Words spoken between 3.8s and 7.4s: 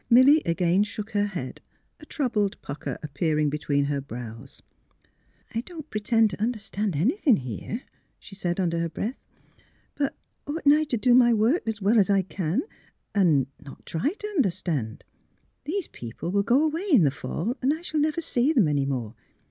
her brows." I don't pretend to understand anything,